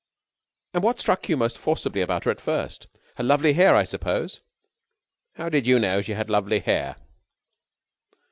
"And 0.73 0.81
what 0.81 0.99
struck 0.99 1.29
you 1.29 1.37
most 1.37 1.59
forcibly 1.59 2.01
about 2.01 2.23
her 2.23 2.31
at 2.31 2.41
first? 2.41 2.87
Her 3.17 3.23
lovely 3.23 3.53
hair, 3.53 3.75
I 3.75 3.83
suppose?" 3.83 4.41
"How 5.35 5.47
did 5.47 5.67
you 5.67 5.77
know 5.77 6.01
she 6.01 6.13
had 6.13 6.27
lovely 6.27 6.57
hair?" 6.57 6.95